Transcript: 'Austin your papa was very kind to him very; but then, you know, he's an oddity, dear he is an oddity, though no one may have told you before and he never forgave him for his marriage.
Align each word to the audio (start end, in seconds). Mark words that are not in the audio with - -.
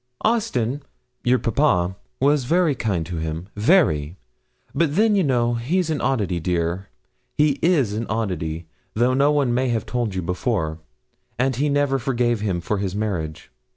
'Austin 0.25 0.81
your 1.23 1.37
papa 1.37 1.95
was 2.19 2.45
very 2.45 2.73
kind 2.73 3.05
to 3.05 3.17
him 3.17 3.49
very; 3.55 4.17
but 4.73 4.95
then, 4.95 5.15
you 5.15 5.23
know, 5.23 5.53
he's 5.53 5.91
an 5.91 6.01
oddity, 6.01 6.39
dear 6.39 6.89
he 7.37 7.59
is 7.61 7.93
an 7.93 8.07
oddity, 8.07 8.65
though 8.95 9.13
no 9.13 9.31
one 9.31 9.53
may 9.53 9.69
have 9.69 9.85
told 9.85 10.15
you 10.15 10.23
before 10.23 10.79
and 11.37 11.57
he 11.57 11.69
never 11.69 11.99
forgave 11.99 12.41
him 12.41 12.59
for 12.61 12.79
his 12.79 12.95
marriage. 12.95 13.51